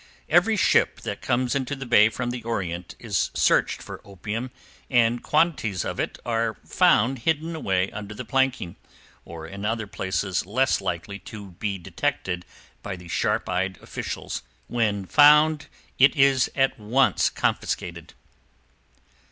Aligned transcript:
Every 0.29 0.55
ship 0.57 1.01
that 1.01 1.21
comes 1.21 1.53
into 1.53 1.75
the 1.75 1.85
bay 1.85 2.09
from 2.09 2.31
the 2.31 2.41
Orient 2.41 2.95
is 2.97 3.29
searched 3.35 3.83
for 3.83 4.01
opium, 4.03 4.49
and 4.89 5.21
quantities 5.21 5.85
of 5.85 5.99
it 5.99 6.17
are 6.25 6.55
found 6.65 7.19
hidden 7.19 7.55
away 7.55 7.91
under 7.91 8.15
the 8.15 8.25
planking, 8.25 8.77
or 9.25 9.45
in 9.45 9.63
other 9.63 9.85
places 9.85 10.43
less 10.43 10.81
likely 10.81 11.19
to 11.19 11.51
be 11.51 11.77
detected 11.77 12.47
by 12.81 12.95
the 12.95 13.09
sharp 13.09 13.47
eyed 13.47 13.77
officials. 13.79 14.41
When 14.65 15.05
found 15.05 15.67
it 15.99 16.15
is 16.15 16.49
at 16.55 16.79
once 16.79 17.29
confiscated. 17.29 18.15